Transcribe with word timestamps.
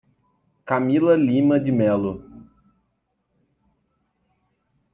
Camila 0.65 1.15
Lima 1.15 1.59
de 1.59 1.71
Melo 1.71 2.13